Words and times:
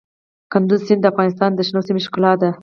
کندز 0.51 0.79
سیند 0.87 1.01
د 1.03 1.05
افغانستان 1.11 1.49
د 1.55 1.59
شنو 1.67 1.85
سیمو 1.87 2.03
ښکلا 2.05 2.33
ده. 2.41 2.49